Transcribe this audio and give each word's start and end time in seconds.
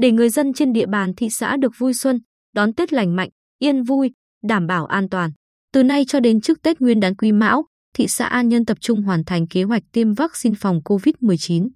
để 0.00 0.12
người 0.12 0.28
dân 0.28 0.52
trên 0.52 0.72
địa 0.72 0.86
bàn 0.86 1.14
thị 1.16 1.30
xã 1.30 1.56
được 1.56 1.72
vui 1.78 1.94
xuân, 1.94 2.20
đón 2.54 2.72
Tết 2.72 2.92
lành 2.92 3.16
mạnh, 3.16 3.28
yên 3.58 3.82
vui, 3.82 4.12
đảm 4.42 4.66
bảo 4.66 4.86
an 4.86 5.08
toàn. 5.08 5.30
Từ 5.72 5.82
nay 5.82 6.04
cho 6.08 6.20
đến 6.20 6.40
trước 6.40 6.62
Tết 6.62 6.80
Nguyên 6.80 7.00
đán 7.00 7.14
Quý 7.14 7.32
Mão, 7.32 7.64
thị 7.94 8.06
xã 8.08 8.26
An 8.26 8.48
Nhơn 8.48 8.64
tập 8.64 8.78
trung 8.80 9.02
hoàn 9.02 9.24
thành 9.24 9.46
kế 9.46 9.62
hoạch 9.62 9.82
tiêm 9.92 10.14
vaccine 10.14 10.54
phòng 10.58 10.80
COVID-19. 10.84 11.68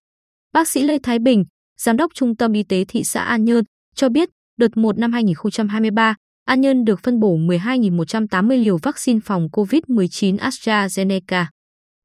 Bác 0.52 0.68
sĩ 0.68 0.82
Lê 0.82 0.98
Thái 1.02 1.18
Bình, 1.18 1.44
Giám 1.80 1.96
đốc 1.96 2.14
Trung 2.14 2.36
tâm 2.36 2.52
Y 2.52 2.62
tế 2.62 2.84
thị 2.88 3.04
xã 3.04 3.22
An 3.22 3.44
Nhơn, 3.44 3.64
cho 3.94 4.08
biết 4.08 4.28
đợt 4.58 4.76
1 4.76 4.98
năm 4.98 5.12
2023, 5.12 6.16
An 6.44 6.60
Nhơn 6.60 6.84
được 6.84 7.00
phân 7.02 7.20
bổ 7.20 7.36
12.180 7.36 8.64
liều 8.64 8.78
vaccine 8.82 9.20
phòng 9.24 9.48
COVID-19 9.52 10.36
AstraZeneca. 10.36 11.44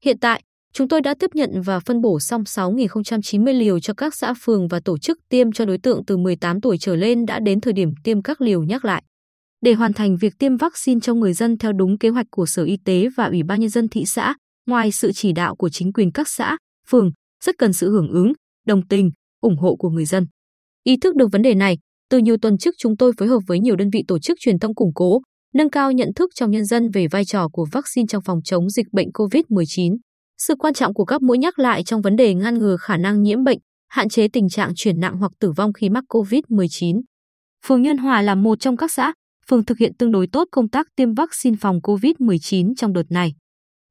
Hiện 0.04 0.18
tại, 0.18 0.42
chúng 0.72 0.88
tôi 0.88 1.00
đã 1.00 1.14
tiếp 1.14 1.30
nhận 1.34 1.62
và 1.62 1.80
phân 1.80 2.00
bổ 2.00 2.20
xong 2.20 2.42
6.090 2.42 3.58
liều 3.58 3.80
cho 3.80 3.94
các 3.94 4.14
xã 4.14 4.34
phường 4.40 4.68
và 4.68 4.80
tổ 4.84 4.98
chức 4.98 5.18
tiêm 5.28 5.52
cho 5.52 5.64
đối 5.64 5.78
tượng 5.78 6.04
từ 6.04 6.16
18 6.16 6.60
tuổi 6.60 6.78
trở 6.78 6.96
lên 6.96 7.26
đã 7.26 7.40
đến 7.40 7.60
thời 7.60 7.72
điểm 7.72 7.92
tiêm 8.04 8.22
các 8.22 8.40
liều 8.40 8.62
nhắc 8.62 8.84
lại. 8.84 9.02
Để 9.60 9.72
hoàn 9.72 9.92
thành 9.92 10.16
việc 10.16 10.38
tiêm 10.38 10.56
vaccine 10.56 11.00
cho 11.00 11.14
người 11.14 11.32
dân 11.32 11.58
theo 11.58 11.72
đúng 11.72 11.98
kế 11.98 12.08
hoạch 12.08 12.26
của 12.30 12.46
Sở 12.46 12.64
Y 12.64 12.76
tế 12.84 13.08
và 13.16 13.24
Ủy 13.24 13.42
ban 13.42 13.60
Nhân 13.60 13.70
dân 13.70 13.88
thị 13.88 14.04
xã, 14.06 14.34
ngoài 14.66 14.92
sự 14.92 15.12
chỉ 15.14 15.32
đạo 15.32 15.56
của 15.56 15.68
chính 15.68 15.92
quyền 15.92 16.12
các 16.12 16.28
xã, 16.28 16.56
phường, 16.88 17.10
rất 17.44 17.58
cần 17.58 17.72
sự 17.72 17.90
hưởng 17.90 18.08
ứng, 18.08 18.32
đồng 18.66 18.88
tình, 18.88 19.10
ủng 19.40 19.56
hộ 19.56 19.76
của 19.76 19.90
người 19.90 20.04
dân. 20.04 20.26
Ý 20.84 20.96
thức 20.96 21.16
được 21.16 21.28
vấn 21.32 21.42
đề 21.42 21.54
này, 21.54 21.78
từ 22.10 22.18
nhiều 22.18 22.36
tuần 22.42 22.58
trước 22.58 22.74
chúng 22.78 22.96
tôi 22.96 23.12
phối 23.18 23.28
hợp 23.28 23.40
với 23.46 23.60
nhiều 23.60 23.76
đơn 23.76 23.90
vị 23.92 24.04
tổ 24.08 24.18
chức 24.18 24.38
truyền 24.40 24.58
thông 24.58 24.74
củng 24.74 24.94
cố, 24.94 25.20
nâng 25.54 25.70
cao 25.70 25.92
nhận 25.92 26.08
thức 26.16 26.30
trong 26.34 26.50
nhân 26.50 26.64
dân 26.64 26.90
về 26.90 27.06
vai 27.08 27.24
trò 27.24 27.48
của 27.48 27.66
vaccine 27.72 28.06
trong 28.08 28.22
phòng 28.22 28.40
chống 28.44 28.70
dịch 28.70 28.86
bệnh 28.92 29.08
COVID-19. 29.08 29.96
Sự 30.42 30.54
quan 30.58 30.74
trọng 30.74 30.94
của 30.94 31.04
các 31.04 31.22
mũi 31.22 31.38
nhắc 31.38 31.58
lại 31.58 31.82
trong 31.82 32.02
vấn 32.02 32.16
đề 32.16 32.34
ngăn 32.34 32.58
ngừa 32.58 32.76
khả 32.76 32.96
năng 32.96 33.22
nhiễm 33.22 33.44
bệnh, 33.44 33.58
hạn 33.88 34.08
chế 34.08 34.28
tình 34.28 34.48
trạng 34.48 34.72
chuyển 34.74 35.00
nặng 35.00 35.16
hoặc 35.16 35.32
tử 35.40 35.52
vong 35.52 35.72
khi 35.72 35.88
mắc 35.88 36.04
COVID-19. 36.08 37.00
Phường 37.66 37.82
Nhân 37.82 37.98
Hòa 37.98 38.22
là 38.22 38.34
một 38.34 38.60
trong 38.60 38.76
các 38.76 38.92
xã, 38.92 39.12
phường 39.50 39.64
thực 39.64 39.78
hiện 39.78 39.92
tương 39.98 40.12
đối 40.12 40.26
tốt 40.26 40.48
công 40.52 40.68
tác 40.68 40.86
tiêm 40.96 41.14
vaccine 41.14 41.56
phòng 41.60 41.80
COVID-19 41.82 42.74
trong 42.76 42.92
đợt 42.92 43.02
này. 43.10 43.32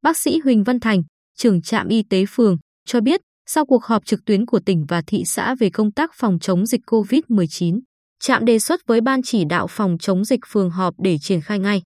Bác 0.01 0.17
sĩ 0.17 0.39
Huỳnh 0.43 0.63
Văn 0.63 0.79
Thành, 0.79 1.03
trưởng 1.37 1.61
trạm 1.61 1.87
y 1.87 2.03
tế 2.09 2.25
phường, 2.29 2.57
cho 2.85 3.01
biết 3.01 3.21
sau 3.49 3.65
cuộc 3.65 3.83
họp 3.83 4.05
trực 4.05 4.25
tuyến 4.25 4.45
của 4.45 4.59
tỉnh 4.65 4.85
và 4.87 5.01
thị 5.07 5.23
xã 5.25 5.55
về 5.55 5.69
công 5.69 5.91
tác 5.91 6.11
phòng 6.13 6.39
chống 6.41 6.65
dịch 6.65 6.81
COVID-19, 6.85 7.79
trạm 8.19 8.45
đề 8.45 8.59
xuất 8.59 8.79
với 8.87 9.01
ban 9.01 9.21
chỉ 9.23 9.43
đạo 9.49 9.67
phòng 9.69 9.97
chống 9.99 10.25
dịch 10.25 10.41
phường 10.47 10.69
họp 10.69 10.93
để 10.97 11.17
triển 11.21 11.41
khai 11.41 11.59
ngay. 11.59 11.81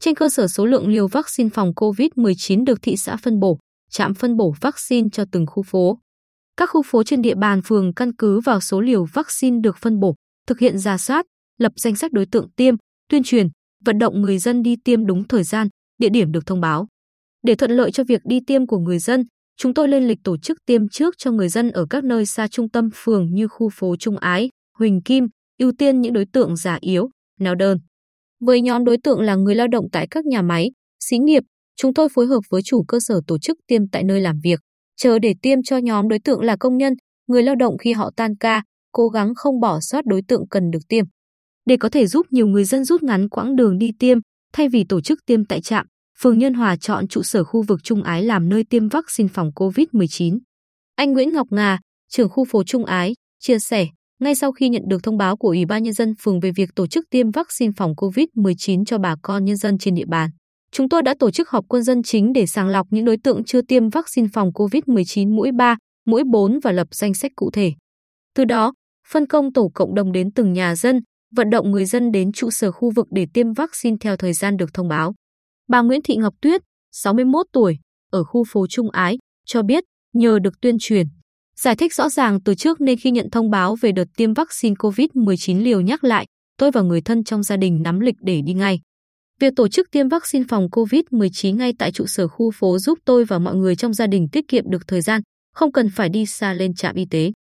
Trên 0.00 0.14
cơ 0.14 0.28
sở 0.28 0.48
số 0.48 0.66
lượng 0.66 0.88
liều 0.88 1.08
vaccine 1.08 1.50
phòng 1.54 1.72
COVID-19 1.76 2.64
được 2.64 2.78
thị 2.82 2.96
xã 2.96 3.16
phân 3.16 3.40
bổ, 3.40 3.58
trạm 3.92 4.14
phân 4.14 4.36
bổ 4.36 4.54
vaccine 4.60 5.08
cho 5.12 5.24
từng 5.32 5.46
khu 5.46 5.62
phố. 5.62 5.98
Các 6.56 6.70
khu 6.72 6.82
phố 6.82 7.02
trên 7.02 7.22
địa 7.22 7.34
bàn 7.34 7.60
phường 7.64 7.94
căn 7.94 8.16
cứ 8.16 8.40
vào 8.40 8.60
số 8.60 8.80
liều 8.80 9.04
vaccine 9.04 9.60
được 9.60 9.76
phân 9.76 10.00
bổ, 10.00 10.14
thực 10.46 10.58
hiện 10.58 10.78
ra 10.78 10.98
soát, 10.98 11.26
lập 11.58 11.72
danh 11.76 11.96
sách 11.96 12.12
đối 12.12 12.26
tượng 12.26 12.50
tiêm, 12.56 12.74
tuyên 13.08 13.22
truyền, 13.22 13.48
vận 13.84 13.98
động 13.98 14.22
người 14.22 14.38
dân 14.38 14.62
đi 14.62 14.76
tiêm 14.84 15.06
đúng 15.06 15.28
thời 15.28 15.42
gian, 15.42 15.68
địa 15.98 16.08
điểm 16.08 16.32
được 16.32 16.46
thông 16.46 16.60
báo. 16.60 16.86
Để 17.42 17.54
thuận 17.54 17.70
lợi 17.70 17.92
cho 17.92 18.04
việc 18.04 18.20
đi 18.24 18.40
tiêm 18.46 18.66
của 18.66 18.78
người 18.78 18.98
dân, 18.98 19.24
chúng 19.56 19.74
tôi 19.74 19.88
lên 19.88 20.08
lịch 20.08 20.18
tổ 20.24 20.36
chức 20.36 20.58
tiêm 20.66 20.88
trước 20.88 21.14
cho 21.18 21.30
người 21.30 21.48
dân 21.48 21.70
ở 21.70 21.86
các 21.90 22.04
nơi 22.04 22.26
xa 22.26 22.48
trung 22.48 22.68
tâm 22.68 22.88
phường 22.94 23.34
như 23.34 23.48
khu 23.48 23.70
phố 23.72 23.96
Trung 23.96 24.16
Ái, 24.16 24.48
Huỳnh 24.78 25.02
Kim, 25.02 25.28
ưu 25.58 25.72
tiên 25.78 26.00
những 26.00 26.12
đối 26.12 26.26
tượng 26.32 26.56
già 26.56 26.78
yếu, 26.80 27.10
neo 27.40 27.54
đơn. 27.54 27.78
Với 28.40 28.60
nhóm 28.60 28.84
đối 28.84 28.96
tượng 28.98 29.20
là 29.20 29.34
người 29.34 29.54
lao 29.54 29.68
động 29.68 29.84
tại 29.92 30.06
các 30.10 30.26
nhà 30.26 30.42
máy, 30.42 30.70
xí 31.00 31.18
nghiệp, 31.18 31.42
chúng 31.76 31.94
tôi 31.94 32.08
phối 32.14 32.26
hợp 32.26 32.40
với 32.50 32.62
chủ 32.64 32.84
cơ 32.88 32.98
sở 33.00 33.20
tổ 33.26 33.38
chức 33.38 33.58
tiêm 33.66 33.88
tại 33.88 34.04
nơi 34.04 34.20
làm 34.20 34.38
việc, 34.42 34.60
chờ 34.96 35.18
để 35.18 35.34
tiêm 35.42 35.62
cho 35.62 35.76
nhóm 35.76 36.08
đối 36.08 36.18
tượng 36.18 36.40
là 36.40 36.56
công 36.56 36.76
nhân, 36.76 36.92
người 37.26 37.42
lao 37.42 37.54
động 37.54 37.78
khi 37.78 37.92
họ 37.92 38.10
tan 38.16 38.36
ca, 38.36 38.62
cố 38.92 39.08
gắng 39.08 39.34
không 39.34 39.60
bỏ 39.60 39.78
sót 39.80 40.06
đối 40.06 40.22
tượng 40.28 40.48
cần 40.48 40.70
được 40.70 40.80
tiêm. 40.88 41.04
Để 41.66 41.76
có 41.76 41.88
thể 41.88 42.06
giúp 42.06 42.26
nhiều 42.30 42.46
người 42.46 42.64
dân 42.64 42.84
rút 42.84 43.02
ngắn 43.02 43.28
quãng 43.28 43.56
đường 43.56 43.78
đi 43.78 43.90
tiêm, 43.98 44.18
thay 44.52 44.68
vì 44.68 44.84
tổ 44.88 45.00
chức 45.00 45.18
tiêm 45.26 45.44
tại 45.44 45.60
trạm, 45.60 45.86
phường 46.18 46.38
Nhân 46.38 46.54
Hòa 46.54 46.76
chọn 46.76 47.08
trụ 47.08 47.22
sở 47.22 47.44
khu 47.44 47.62
vực 47.62 47.80
Trung 47.82 48.02
Ái 48.02 48.22
làm 48.22 48.48
nơi 48.48 48.64
tiêm 48.64 48.88
vaccine 48.88 49.28
phòng 49.28 49.50
COVID-19. 49.54 50.38
Anh 50.96 51.12
Nguyễn 51.12 51.32
Ngọc 51.32 51.46
Ngà, 51.50 51.78
trưởng 52.08 52.28
khu 52.28 52.44
phố 52.44 52.64
Trung 52.64 52.84
Ái, 52.84 53.14
chia 53.40 53.58
sẻ, 53.58 53.86
ngay 54.20 54.34
sau 54.34 54.52
khi 54.52 54.68
nhận 54.68 54.82
được 54.88 55.02
thông 55.02 55.16
báo 55.16 55.36
của 55.36 55.48
Ủy 55.48 55.64
ban 55.64 55.82
Nhân 55.82 55.92
dân 55.92 56.14
phường 56.20 56.40
về 56.40 56.50
việc 56.56 56.70
tổ 56.74 56.86
chức 56.86 57.04
tiêm 57.10 57.30
vaccine 57.30 57.72
phòng 57.76 57.94
COVID-19 57.96 58.84
cho 58.84 58.98
bà 58.98 59.16
con 59.22 59.44
nhân 59.44 59.56
dân 59.56 59.78
trên 59.78 59.94
địa 59.94 60.06
bàn, 60.08 60.30
chúng 60.72 60.88
tôi 60.88 61.02
đã 61.02 61.14
tổ 61.18 61.30
chức 61.30 61.50
họp 61.50 61.64
quân 61.68 61.82
dân 61.82 62.02
chính 62.02 62.32
để 62.32 62.46
sàng 62.46 62.68
lọc 62.68 62.86
những 62.90 63.04
đối 63.04 63.16
tượng 63.16 63.44
chưa 63.44 63.62
tiêm 63.62 63.88
vaccine 63.88 64.28
phòng 64.32 64.50
COVID-19 64.50 65.34
mũi 65.34 65.50
3, 65.52 65.76
mũi 66.06 66.22
4 66.32 66.60
và 66.60 66.72
lập 66.72 66.88
danh 66.90 67.14
sách 67.14 67.32
cụ 67.36 67.50
thể. 67.50 67.72
Từ 68.34 68.44
đó, 68.44 68.72
phân 69.08 69.26
công 69.26 69.52
tổ 69.52 69.70
cộng 69.74 69.94
đồng 69.94 70.12
đến 70.12 70.30
từng 70.30 70.52
nhà 70.52 70.74
dân, 70.74 71.00
vận 71.36 71.50
động 71.50 71.70
người 71.70 71.84
dân 71.84 72.12
đến 72.12 72.32
trụ 72.32 72.50
sở 72.50 72.72
khu 72.72 72.90
vực 72.90 73.06
để 73.10 73.26
tiêm 73.34 73.52
vaccine 73.52 73.96
theo 74.00 74.16
thời 74.16 74.32
gian 74.32 74.56
được 74.56 74.74
thông 74.74 74.88
báo. 74.88 75.14
Bà 75.68 75.80
Nguyễn 75.80 76.02
Thị 76.02 76.16
Ngọc 76.16 76.34
Tuyết, 76.40 76.62
61 76.92 77.46
tuổi, 77.52 77.78
ở 78.10 78.24
khu 78.24 78.44
phố 78.48 78.66
Trung 78.66 78.90
Ái, 78.90 79.18
cho 79.46 79.62
biết 79.62 79.84
nhờ 80.12 80.38
được 80.38 80.60
tuyên 80.60 80.76
truyền, 80.80 81.06
giải 81.56 81.76
thích 81.76 81.94
rõ 81.94 82.08
ràng 82.08 82.40
từ 82.44 82.54
trước 82.54 82.80
nên 82.80 82.98
khi 82.98 83.10
nhận 83.10 83.30
thông 83.30 83.50
báo 83.50 83.76
về 83.80 83.92
đợt 83.92 84.04
tiêm 84.16 84.34
vaccine 84.34 84.74
COVID-19 84.74 85.62
liều 85.62 85.80
nhắc 85.80 86.04
lại, 86.04 86.26
tôi 86.58 86.70
và 86.70 86.82
người 86.82 87.00
thân 87.00 87.24
trong 87.24 87.42
gia 87.42 87.56
đình 87.56 87.82
nắm 87.82 88.00
lịch 88.00 88.16
để 88.20 88.40
đi 88.46 88.52
ngay. 88.52 88.80
Việc 89.42 89.56
tổ 89.56 89.68
chức 89.68 89.90
tiêm 89.90 90.08
vaccine 90.08 90.44
phòng 90.48 90.68
COVID-19 90.68 91.56
ngay 91.56 91.72
tại 91.78 91.92
trụ 91.92 92.06
sở 92.06 92.28
khu 92.28 92.50
phố 92.50 92.78
giúp 92.78 92.98
tôi 93.04 93.24
và 93.24 93.38
mọi 93.38 93.56
người 93.56 93.76
trong 93.76 93.94
gia 93.94 94.06
đình 94.06 94.28
tiết 94.32 94.48
kiệm 94.48 94.70
được 94.70 94.82
thời 94.86 95.00
gian, 95.00 95.20
không 95.54 95.72
cần 95.72 95.88
phải 95.90 96.08
đi 96.08 96.26
xa 96.26 96.52
lên 96.52 96.74
trạm 96.74 96.94
y 96.94 97.06
tế. 97.10 97.32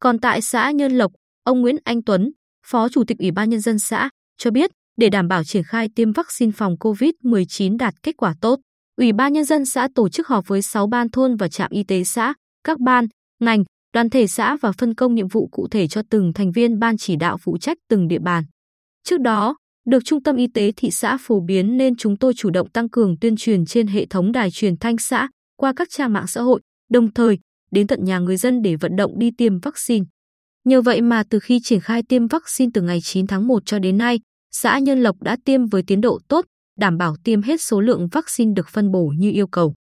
Còn 0.00 0.18
tại 0.18 0.40
xã 0.40 0.70
Nhân 0.70 0.92
Lộc, 0.92 1.12
ông 1.44 1.60
Nguyễn 1.60 1.76
Anh 1.84 2.02
Tuấn, 2.02 2.32
Phó 2.66 2.88
Chủ 2.88 3.04
tịch 3.04 3.18
Ủy 3.18 3.30
ban 3.30 3.50
Nhân 3.50 3.60
dân 3.60 3.78
xã, 3.78 4.10
cho 4.38 4.50
biết 4.50 4.70
để 4.96 5.08
đảm 5.08 5.28
bảo 5.28 5.44
triển 5.44 5.62
khai 5.62 5.88
tiêm 5.94 6.12
vaccine 6.12 6.52
phòng 6.52 6.76
COVID-19 6.80 7.76
đạt 7.76 7.94
kết 8.02 8.16
quả 8.16 8.34
tốt, 8.40 8.60
Ủy 8.96 9.12
ban 9.12 9.32
Nhân 9.32 9.44
dân 9.44 9.64
xã 9.64 9.88
tổ 9.94 10.08
chức 10.08 10.28
họp 10.28 10.48
với 10.48 10.62
6 10.62 10.86
ban 10.86 11.10
thôn 11.10 11.36
và 11.36 11.48
trạm 11.48 11.70
y 11.70 11.84
tế 11.84 12.04
xã, 12.04 12.34
các 12.64 12.80
ban, 12.80 13.06
ngành, 13.40 13.64
đoàn 13.94 14.10
thể 14.10 14.26
xã 14.26 14.56
và 14.56 14.72
phân 14.72 14.94
công 14.94 15.14
nhiệm 15.14 15.28
vụ 15.28 15.48
cụ 15.52 15.68
thể 15.70 15.88
cho 15.88 16.02
từng 16.10 16.32
thành 16.32 16.52
viên 16.52 16.78
ban 16.78 16.96
chỉ 16.96 17.16
đạo 17.16 17.36
phụ 17.42 17.58
trách 17.58 17.78
từng 17.88 18.08
địa 18.08 18.18
bàn. 18.18 18.44
Trước 19.04 19.20
đó, 19.20 19.56
được 19.86 20.04
Trung 20.04 20.22
tâm 20.22 20.36
Y 20.36 20.46
tế 20.46 20.72
thị 20.76 20.90
xã 20.90 21.16
phổ 21.20 21.40
biến 21.40 21.76
nên 21.76 21.96
chúng 21.96 22.16
tôi 22.16 22.34
chủ 22.34 22.50
động 22.50 22.68
tăng 22.68 22.88
cường 22.88 23.16
tuyên 23.20 23.36
truyền 23.36 23.66
trên 23.66 23.86
hệ 23.86 24.06
thống 24.06 24.32
đài 24.32 24.50
truyền 24.50 24.76
thanh 24.76 24.98
xã 24.98 25.28
qua 25.56 25.72
các 25.76 25.90
trang 25.90 26.12
mạng 26.12 26.26
xã 26.26 26.40
hội, 26.40 26.60
đồng 26.90 27.12
thời 27.12 27.38
đến 27.70 27.86
tận 27.86 28.04
nhà 28.04 28.18
người 28.18 28.36
dân 28.36 28.62
để 28.62 28.76
vận 28.76 28.96
động 28.96 29.18
đi 29.18 29.30
tiêm 29.30 29.58
vaccine. 29.58 30.04
Nhờ 30.64 30.82
vậy 30.82 31.00
mà 31.00 31.22
từ 31.30 31.38
khi 31.38 31.60
triển 31.62 31.80
khai 31.80 32.02
tiêm 32.02 32.26
vaccine 32.26 32.70
từ 32.74 32.82
ngày 32.82 33.00
9 33.02 33.26
tháng 33.26 33.46
1 33.46 33.62
cho 33.66 33.78
đến 33.78 33.98
nay, 33.98 34.20
xã 34.52 34.78
Nhân 34.78 35.02
Lộc 35.02 35.22
đã 35.22 35.36
tiêm 35.44 35.66
với 35.66 35.82
tiến 35.82 36.00
độ 36.00 36.18
tốt, 36.28 36.44
đảm 36.78 36.98
bảo 36.98 37.16
tiêm 37.24 37.42
hết 37.42 37.60
số 37.60 37.80
lượng 37.80 38.08
vaccine 38.12 38.52
được 38.52 38.68
phân 38.68 38.92
bổ 38.92 39.12
như 39.18 39.30
yêu 39.30 39.46
cầu. 39.46 39.74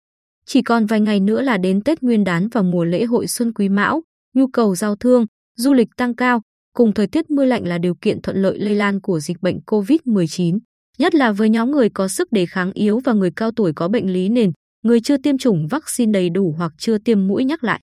Chỉ 0.46 0.62
còn 0.62 0.86
vài 0.86 1.02
ngày 1.02 1.20
nữa 1.20 1.42
là 1.42 1.58
đến 1.58 1.82
Tết 1.82 2.04
Nguyên 2.04 2.24
đán 2.24 2.48
và 2.50 2.62
mùa 2.62 2.84
lễ 2.84 3.06
hội 3.06 3.28
Xuân 3.28 3.54
Quý 3.54 3.70
Mão, 3.70 4.02
nhu 4.34 4.48
cầu 4.48 4.76
giao 4.76 4.96
thương, 4.96 5.26
du 5.58 5.74
lịch 5.74 5.88
tăng 5.98 6.16
cao, 6.16 6.42
cùng 6.74 6.94
thời 6.94 7.08
tiết 7.08 7.32
mưa 7.32 7.46
lạnh 7.46 7.68
là 7.68 7.78
điều 7.78 7.96
kiện 7.96 8.22
thuận 8.22 8.42
lợi 8.42 8.60
lây 8.60 8.76
lan 8.76 9.02
của 9.02 9.20
dịch 9.20 9.42
bệnh 9.42 9.60
COVID-19, 9.66 10.60
nhất 10.98 11.16
là 11.16 11.32
với 11.32 11.50
nhóm 11.50 11.72
người 11.72 11.90
có 11.90 12.08
sức 12.08 12.32
đề 12.32 12.46
kháng 12.46 12.72
yếu 12.74 13.00
và 13.00 13.14
người 13.14 13.32
cao 13.36 13.52
tuổi 13.52 13.74
có 13.76 13.88
bệnh 13.88 14.14
lý 14.14 14.30
nền, 14.30 14.52
người 14.84 15.02
chưa 15.02 15.18
tiêm 15.18 15.38
chủng 15.38 15.68
vaccine 15.68 16.12
đầy 16.12 16.30
đủ 16.30 16.56
hoặc 16.58 16.72
chưa 16.78 16.98
tiêm 16.98 17.28
mũi 17.28 17.46
nhắc 17.46 17.64
lại. 17.64 17.80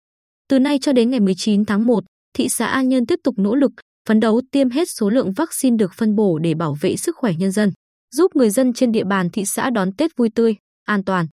Từ 0.50 0.60
nay 0.60 0.80
cho 0.82 0.94
đến 0.94 1.10
ngày 1.10 1.20
19 1.20 1.66
tháng 1.66 1.86
1, 1.86 2.04
thị 2.34 2.50
xã 2.50 2.68
An 2.68 2.90
Nhơn 2.90 3.06
tiếp 3.06 3.20
tục 3.24 3.36
nỗ 3.38 3.56
lực, 3.56 3.72
phấn 4.08 4.20
đấu 4.20 4.42
tiêm 4.52 4.70
hết 4.70 4.90
số 4.90 5.10
lượng 5.10 5.32
vaccine 5.32 5.78
được 5.78 5.94
phân 5.94 6.16
bổ 6.16 6.40
để 6.40 6.54
bảo 6.54 6.78
vệ 6.82 6.96
sức 6.96 7.16
khỏe 7.16 7.34
nhân 7.38 7.52
dân, 7.52 7.72
giúp 8.16 8.36
người 8.36 8.50
dân 8.50 8.74
trên 8.74 8.92
địa 8.92 9.04
bàn 9.04 9.30
thị 9.30 9.46
xã 9.46 9.70
đón 9.70 9.96
Tết 9.96 10.12
vui 10.18 10.30
tươi, 10.36 10.56
an 10.86 11.04
toàn. 11.04 11.28